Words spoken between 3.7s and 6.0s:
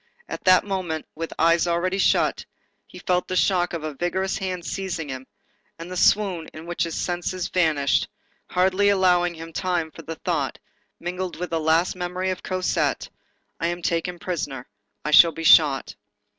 of a vigorous hand seizing him, and the